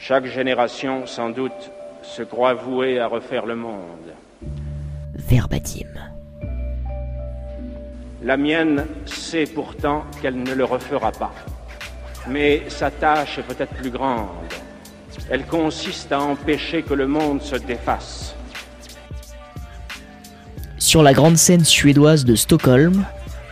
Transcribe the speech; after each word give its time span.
Chaque 0.00 0.26
génération, 0.26 1.06
sans 1.06 1.30
doute, 1.30 1.72
se 2.02 2.22
croit 2.22 2.54
vouée 2.54 3.00
à 3.00 3.08
refaire 3.08 3.46
le 3.46 3.56
monde. 3.56 4.14
Verbatim. 5.14 5.88
La 8.22 8.36
mienne 8.36 8.86
sait 9.06 9.46
pourtant 9.46 10.04
qu'elle 10.22 10.40
ne 10.40 10.54
le 10.54 10.64
refera 10.64 11.10
pas. 11.10 11.34
Mais 12.28 12.62
sa 12.68 12.92
tâche 12.92 13.38
est 13.38 13.42
peut-être 13.42 13.74
plus 13.74 13.90
grande. 13.90 14.28
Elle 15.30 15.44
consiste 15.44 16.12
à 16.12 16.20
empêcher 16.20 16.82
que 16.82 16.94
le 16.94 17.08
monde 17.08 17.42
se 17.42 17.56
défasse. 17.56 18.36
Sur 20.78 21.02
la 21.02 21.12
grande 21.12 21.36
scène 21.36 21.64
suédoise 21.64 22.24
de 22.24 22.36
Stockholm, 22.36 23.04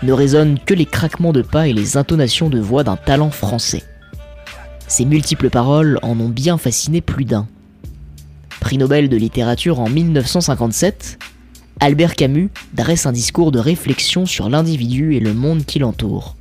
ne 0.04 0.12
résonnent 0.12 0.60
que 0.64 0.74
les 0.74 0.86
craquements 0.86 1.32
de 1.32 1.42
pas 1.42 1.66
et 1.66 1.72
les 1.72 1.96
intonations 1.96 2.48
de 2.48 2.60
voix 2.60 2.84
d'un 2.84 2.96
talent 2.96 3.30
français. 3.30 3.82
Ces 4.89 5.05
multiples 5.05 5.50
paroles 5.50 5.98
en 6.03 6.18
ont 6.21 6.29
bien 6.29 6.59
fasciné 6.59 7.00
plus 7.00 7.25
d'un. 7.25 7.49
Prix 8.61 8.79
Nobel 8.79 9.08
de 9.08 9.17
littérature 9.17 9.81
en 9.81 9.89
1957, 9.89 11.18
Albert 11.81 12.14
Camus 12.14 12.50
dresse 12.72 13.07
un 13.07 13.13
discours 13.13 13.53
de 13.53 13.58
réflexion 13.58 14.27
sur 14.27 14.49
l'individu 14.49 15.14
et 15.14 15.21
le 15.21 15.35
monde 15.35 15.64
qui 15.64 15.79
l'entoure. 15.79 16.36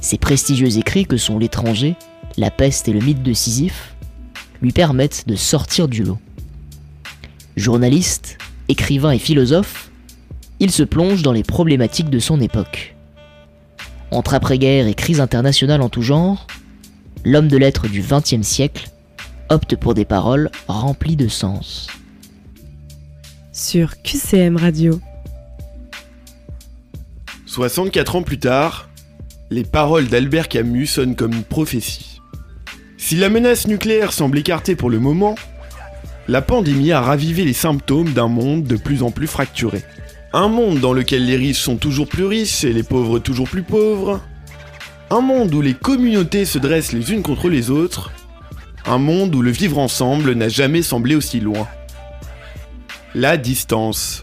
Ses 0.00 0.18
prestigieux 0.18 0.78
écrits 0.78 1.06
que 1.06 1.16
sont 1.16 1.38
L'étranger, 1.38 1.96
La 2.36 2.50
peste 2.50 2.88
et 2.88 2.92
le 2.92 3.00
mythe 3.00 3.22
de 3.22 3.32
Sisyphe 3.32 3.94
lui 4.60 4.72
permettent 4.72 5.28
de 5.28 5.36
sortir 5.36 5.86
du 5.86 6.02
lot. 6.02 6.18
Journaliste, 7.56 8.38
écrivain 8.68 9.12
et 9.12 9.18
philosophe, 9.18 9.90
il 10.60 10.70
se 10.70 10.82
plonge 10.82 11.22
dans 11.22 11.32
les 11.32 11.42
problématiques 11.42 12.10
de 12.10 12.18
son 12.18 12.40
époque. 12.40 12.94
Entre 14.10 14.34
après-guerre 14.34 14.86
et 14.86 14.94
crise 14.94 15.20
internationale 15.20 15.82
en 15.82 15.88
tout 15.88 16.02
genre, 16.02 16.46
l'homme 17.24 17.48
de 17.48 17.56
lettres 17.56 17.88
du 17.88 18.02
XXe 18.02 18.46
siècle 18.46 18.88
opte 19.48 19.76
pour 19.76 19.94
des 19.94 20.04
paroles 20.04 20.50
remplies 20.66 21.16
de 21.16 21.28
sens. 21.28 21.88
Sur 23.52 24.00
QCM 24.02 24.56
Radio. 24.56 25.00
64 27.46 28.16
ans 28.16 28.22
plus 28.22 28.38
tard, 28.38 28.88
les 29.50 29.64
paroles 29.64 30.08
d'Albert 30.08 30.48
Camus 30.48 30.86
sonnent 30.86 31.16
comme 31.16 31.34
une 31.34 31.44
prophétie. 31.44 32.20
Si 32.96 33.16
la 33.16 33.28
menace 33.28 33.66
nucléaire 33.66 34.12
semble 34.12 34.38
écartée 34.38 34.74
pour 34.74 34.88
le 34.88 34.98
moment, 34.98 35.34
la 36.28 36.40
pandémie 36.40 36.92
a 36.92 37.00
ravivé 37.00 37.44
les 37.44 37.52
symptômes 37.52 38.12
d'un 38.12 38.28
monde 38.28 38.64
de 38.64 38.76
plus 38.76 39.02
en 39.02 39.10
plus 39.10 39.26
fracturé. 39.26 39.82
Un 40.32 40.48
monde 40.48 40.80
dans 40.80 40.94
lequel 40.94 41.26
les 41.26 41.36
riches 41.36 41.60
sont 41.60 41.76
toujours 41.76 42.08
plus 42.08 42.24
riches 42.24 42.64
et 42.64 42.72
les 42.72 42.82
pauvres 42.82 43.18
toujours 43.18 43.48
plus 43.48 43.62
pauvres. 43.62 44.20
Un 45.12 45.20
monde 45.20 45.54
où 45.54 45.60
les 45.60 45.74
communautés 45.74 46.46
se 46.46 46.58
dressent 46.58 46.94
les 46.94 47.12
unes 47.12 47.20
contre 47.20 47.50
les 47.50 47.68
autres. 47.68 48.10
Un 48.86 48.96
monde 48.96 49.34
où 49.34 49.42
le 49.42 49.50
vivre 49.50 49.78
ensemble 49.78 50.32
n'a 50.32 50.48
jamais 50.48 50.80
semblé 50.80 51.14
aussi 51.14 51.38
loin. 51.38 51.68
La 53.14 53.36
distance. 53.36 54.22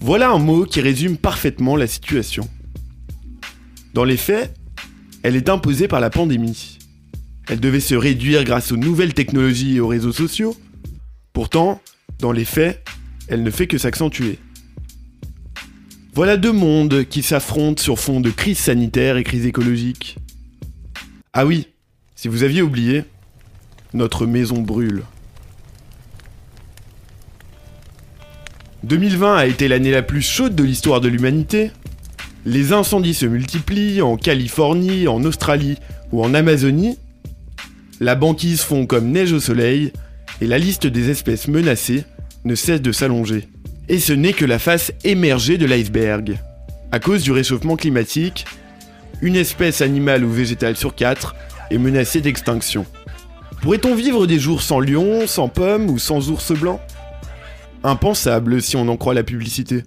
Voilà 0.00 0.30
un 0.30 0.40
mot 0.40 0.64
qui 0.64 0.80
résume 0.80 1.16
parfaitement 1.16 1.76
la 1.76 1.86
situation. 1.86 2.48
Dans 3.94 4.02
les 4.02 4.16
faits, 4.16 4.52
elle 5.22 5.36
est 5.36 5.48
imposée 5.48 5.86
par 5.86 6.00
la 6.00 6.10
pandémie. 6.10 6.80
Elle 7.48 7.60
devait 7.60 7.78
se 7.78 7.94
réduire 7.94 8.42
grâce 8.42 8.72
aux 8.72 8.76
nouvelles 8.76 9.14
technologies 9.14 9.76
et 9.76 9.80
aux 9.80 9.86
réseaux 9.86 10.10
sociaux. 10.10 10.56
Pourtant, 11.34 11.80
dans 12.18 12.32
les 12.32 12.44
faits, 12.44 12.84
elle 13.28 13.44
ne 13.44 13.50
fait 13.52 13.68
que 13.68 13.78
s'accentuer. 13.78 14.40
Voilà 16.16 16.38
deux 16.38 16.52
mondes 16.52 17.04
qui 17.04 17.22
s'affrontent 17.22 17.82
sur 17.82 17.98
fond 17.98 18.22
de 18.22 18.30
crise 18.30 18.56
sanitaire 18.56 19.18
et 19.18 19.22
crise 19.22 19.44
écologique. 19.44 20.16
Ah 21.34 21.44
oui, 21.44 21.68
si 22.14 22.28
vous 22.28 22.42
aviez 22.42 22.62
oublié, 22.62 23.04
notre 23.92 24.24
maison 24.24 24.62
brûle. 24.62 25.02
2020 28.84 29.36
a 29.36 29.44
été 29.44 29.68
l'année 29.68 29.90
la 29.90 30.00
plus 30.00 30.22
chaude 30.22 30.54
de 30.54 30.64
l'histoire 30.64 31.02
de 31.02 31.08
l'humanité. 31.08 31.70
Les 32.46 32.72
incendies 32.72 33.12
se 33.12 33.26
multiplient 33.26 34.00
en 34.00 34.16
Californie, 34.16 35.08
en 35.08 35.22
Australie 35.22 35.76
ou 36.12 36.24
en 36.24 36.32
Amazonie. 36.32 36.96
La 38.00 38.14
banquise 38.14 38.62
fond 38.62 38.86
comme 38.86 39.10
neige 39.10 39.34
au 39.34 39.40
soleil 39.40 39.92
et 40.40 40.46
la 40.46 40.56
liste 40.56 40.86
des 40.86 41.10
espèces 41.10 41.46
menacées 41.46 42.04
ne 42.46 42.54
cesse 42.54 42.80
de 42.80 42.92
s'allonger. 42.92 43.48
Et 43.88 44.00
ce 44.00 44.12
n'est 44.12 44.32
que 44.32 44.44
la 44.44 44.58
face 44.58 44.92
émergée 45.04 45.58
de 45.58 45.66
l'iceberg. 45.66 46.38
À 46.90 46.98
cause 46.98 47.22
du 47.22 47.30
réchauffement 47.30 47.76
climatique, 47.76 48.44
une 49.22 49.36
espèce 49.36 49.80
animale 49.80 50.24
ou 50.24 50.30
végétale 50.30 50.76
sur 50.76 50.94
quatre 50.94 51.36
est 51.70 51.78
menacée 51.78 52.20
d'extinction. 52.20 52.84
Pourrait-on 53.62 53.94
vivre 53.94 54.26
des 54.26 54.38
jours 54.38 54.62
sans 54.62 54.80
lions, 54.80 55.26
sans 55.26 55.48
pommes 55.48 55.88
ou 55.88 55.98
sans 55.98 56.30
ours 56.30 56.52
blancs? 56.52 56.80
Impensable 57.84 58.60
si 58.60 58.76
on 58.76 58.88
en 58.88 58.96
croit 58.96 59.14
la 59.14 59.22
publicité. 59.22 59.84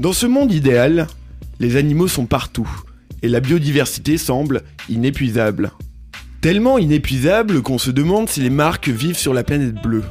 Dans 0.00 0.12
ce 0.12 0.26
monde 0.26 0.52
idéal, 0.52 1.06
les 1.60 1.76
animaux 1.76 2.08
sont 2.08 2.26
partout, 2.26 2.68
et 3.22 3.28
la 3.28 3.40
biodiversité 3.40 4.18
semble 4.18 4.62
inépuisable. 4.88 5.70
Tellement 6.40 6.78
inépuisable 6.78 7.62
qu'on 7.62 7.78
se 7.78 7.90
demande 7.90 8.28
si 8.28 8.40
les 8.40 8.50
marques 8.50 8.88
vivent 8.88 9.18
sur 9.18 9.32
la 9.32 9.42
planète 9.42 9.80
bleue. 9.82 10.04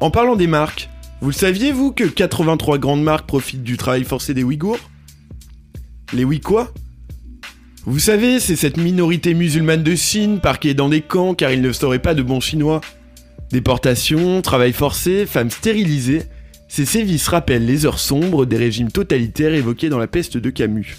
En 0.00 0.10
parlant 0.10 0.36
des 0.36 0.46
marques, 0.46 0.88
vous 1.22 1.28
le 1.28 1.34
saviez, 1.34 1.70
vous, 1.70 1.92
que 1.92 2.02
83 2.02 2.78
grandes 2.78 3.04
marques 3.04 3.28
profitent 3.28 3.62
du 3.62 3.76
travail 3.76 4.02
forcé 4.02 4.34
des 4.34 4.42
Ouïghours? 4.42 4.90
Les 6.12 6.24
Ouï-quoi 6.24 6.74
Vous 7.86 8.00
savez, 8.00 8.40
c'est 8.40 8.56
cette 8.56 8.76
minorité 8.76 9.32
musulmane 9.32 9.84
de 9.84 9.94
Chine 9.94 10.40
parquée 10.40 10.74
dans 10.74 10.88
des 10.88 11.00
camps 11.00 11.36
car 11.36 11.52
ils 11.52 11.62
ne 11.62 11.70
seraient 11.70 12.00
pas 12.00 12.14
de 12.14 12.24
bons 12.24 12.40
chinois. 12.40 12.80
Déportation, 13.52 14.42
travail 14.42 14.72
forcé, 14.72 15.24
femmes 15.24 15.52
stérilisées, 15.52 16.24
ces 16.66 16.84
sévices 16.84 17.28
rappellent 17.28 17.66
les 17.66 17.86
heures 17.86 18.00
sombres 18.00 18.44
des 18.44 18.56
régimes 18.56 18.90
totalitaires 18.90 19.54
évoqués 19.54 19.90
dans 19.90 19.98
la 19.98 20.08
peste 20.08 20.38
de 20.38 20.50
Camus. 20.50 20.96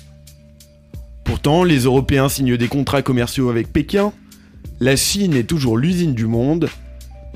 Pourtant, 1.25 1.65
les 1.65 1.79
Européens 1.79 2.29
signent 2.29 2.55
des 2.55 2.69
contrats 2.69 3.01
commerciaux 3.01 3.49
avec 3.49 3.73
Pékin, 3.73 4.13
la 4.79 4.95
Chine 4.95 5.33
est 5.33 5.43
toujours 5.43 5.77
l'usine 5.77 6.13
du 6.13 6.27
monde, 6.27 6.69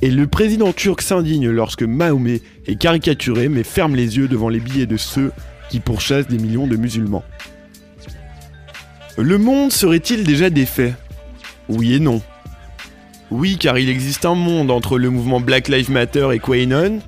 et 0.01 0.11
le 0.11 0.27
président 0.27 0.73
turc 0.73 1.01
s'indigne 1.01 1.49
lorsque 1.49 1.83
Mahomet 1.83 2.41
est 2.67 2.75
caricaturé 2.75 3.49
mais 3.49 3.63
ferme 3.63 3.95
les 3.95 4.17
yeux 4.17 4.27
devant 4.27 4.49
les 4.49 4.59
billets 4.59 4.85
de 4.85 4.97
ceux 4.97 5.31
qui 5.69 5.79
pourchassent 5.79 6.27
des 6.27 6.37
millions 6.37 6.67
de 6.67 6.75
musulmans. 6.77 7.23
Le 9.17 9.37
monde 9.37 9.71
serait-il 9.71 10.23
déjà 10.23 10.49
défait? 10.49 10.93
Oui 11.69 11.95
et 11.95 11.99
non. 11.99 12.21
Oui, 13.31 13.57
car 13.57 13.77
il 13.77 13.89
existe 13.89 14.25
un 14.25 14.35
monde 14.35 14.71
entre 14.71 14.97
le 14.97 15.09
mouvement 15.09 15.41
Black 15.41 15.67
Lives 15.67 15.91
Matter 15.91 16.29
et 16.33 16.39
QAnon. 16.39 16.99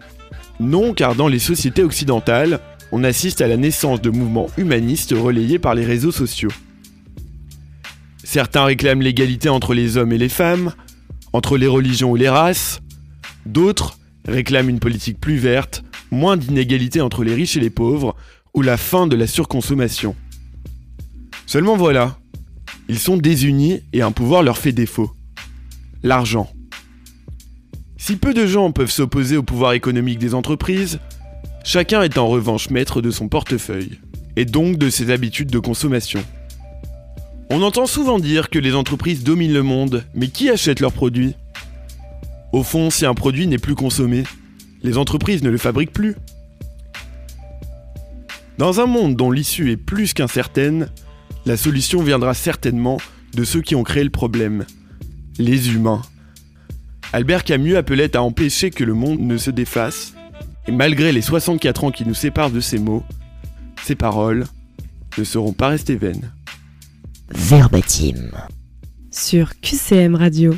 Non, 0.59 0.93
car 0.93 1.15
dans 1.15 1.27
les 1.29 1.39
sociétés 1.39 1.83
occidentales, 1.83 2.59
on 2.91 3.03
assiste 3.03 3.41
à 3.41 3.47
la 3.47 3.55
naissance 3.55 4.01
de 4.01 4.09
mouvements 4.09 4.47
humanistes 4.57 5.13
relayés 5.17 5.59
par 5.59 5.75
les 5.75 5.85
réseaux 5.85 6.11
sociaux. 6.11 6.51
Certains 8.23 8.65
réclament 8.65 9.01
l'égalité 9.01 9.47
entre 9.47 9.73
les 9.73 9.95
hommes 9.95 10.11
et 10.11 10.17
les 10.17 10.29
femmes, 10.29 10.73
entre 11.33 11.57
les 11.57 11.67
religions 11.67 12.11
ou 12.11 12.15
les 12.15 12.29
races. 12.29 12.81
D'autres 13.45 13.97
réclament 14.25 14.69
une 14.69 14.79
politique 14.79 15.19
plus 15.19 15.37
verte, 15.37 15.83
moins 16.11 16.37
d'inégalité 16.37 17.01
entre 17.01 17.23
les 17.23 17.33
riches 17.33 17.57
et 17.57 17.61
les 17.61 17.69
pauvres, 17.69 18.15
ou 18.53 18.61
la 18.61 18.77
fin 18.77 19.07
de 19.07 19.15
la 19.15 19.27
surconsommation. 19.27 20.15
Seulement 21.45 21.77
voilà, 21.77 22.17
ils 22.87 22.99
sont 22.99 23.17
désunis 23.17 23.81
et 23.93 24.01
un 24.01 24.11
pouvoir 24.11 24.43
leur 24.43 24.57
fait 24.57 24.71
défaut. 24.71 25.11
L'argent. 26.03 26.49
Si 27.97 28.15
peu 28.15 28.33
de 28.33 28.47
gens 28.47 28.71
peuvent 28.71 28.91
s'opposer 28.91 29.37
au 29.37 29.43
pouvoir 29.43 29.73
économique 29.73 30.19
des 30.19 30.33
entreprises, 30.33 30.99
chacun 31.63 32.01
est 32.01 32.17
en 32.17 32.27
revanche 32.27 32.69
maître 32.69 33.01
de 33.01 33.11
son 33.11 33.27
portefeuille, 33.27 33.99
et 34.35 34.45
donc 34.45 34.77
de 34.77 34.89
ses 34.89 35.11
habitudes 35.11 35.51
de 35.51 35.59
consommation. 35.59 36.23
On 37.51 37.63
entend 37.63 37.87
souvent 37.87 38.19
dire 38.19 38.51
que 38.51 38.59
les 38.59 38.75
entreprises 38.75 39.23
dominent 39.23 39.53
le 39.53 39.63
monde, 39.63 40.03
mais 40.13 40.27
qui 40.27 40.51
achète 40.51 40.79
leurs 40.81 40.93
produits? 40.93 41.33
Au 42.53 42.61
fond, 42.61 42.91
si 42.91 43.07
un 43.07 43.15
produit 43.15 43.47
n'est 43.47 43.57
plus 43.57 43.73
consommé, 43.73 44.23
les 44.83 44.99
entreprises 44.99 45.41
ne 45.41 45.49
le 45.49 45.57
fabriquent 45.57 45.93
plus. 45.93 46.15
Dans 48.59 48.79
un 48.81 48.85
monde 48.85 49.15
dont 49.15 49.31
l'issue 49.31 49.71
est 49.71 49.77
plus 49.77 50.13
qu'incertaine, 50.13 50.89
la 51.47 51.57
solution 51.57 52.03
viendra 52.03 52.35
certainement 52.35 52.99
de 53.33 53.43
ceux 53.43 53.61
qui 53.61 53.73
ont 53.73 53.83
créé 53.83 54.03
le 54.03 54.11
problème, 54.11 54.65
les 55.39 55.73
humains. 55.73 56.03
Albert 57.13 57.43
Camus 57.43 57.77
appelait 57.77 58.15
à 58.15 58.21
empêcher 58.21 58.69
que 58.69 58.83
le 58.83 58.93
monde 58.93 59.21
ne 59.21 59.37
se 59.37 59.49
défasse, 59.49 60.13
et 60.67 60.71
malgré 60.71 61.11
les 61.11 61.23
64 61.23 61.85
ans 61.85 61.91
qui 61.91 62.05
nous 62.05 62.13
séparent 62.13 62.51
de 62.51 62.59
ces 62.59 62.77
mots, 62.77 63.03
ces 63.83 63.95
paroles 63.95 64.45
ne 65.17 65.23
seront 65.23 65.53
pas 65.53 65.69
restées 65.69 65.95
vaines 65.95 66.31
verbatim. 67.31 68.31
Sur 69.11 69.59
QCM 69.61 70.15
Radio. 70.15 70.55